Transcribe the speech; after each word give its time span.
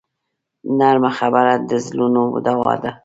نرمه 0.77 1.11
خبره 1.19 1.53
د 1.69 1.71
زړونو 1.85 2.23
دوا 2.45 2.73
ده 2.83 2.91